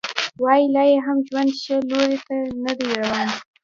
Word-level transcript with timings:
وايي 0.43 0.65
لا 0.75 0.83
یې 0.91 0.97
هم 1.05 1.17
ژوند 1.27 1.51
ښه 1.61 1.75
لوري 1.89 2.19
ته 2.27 2.35
نه 2.65 2.73
دی 2.79 2.89
روان 3.01 3.27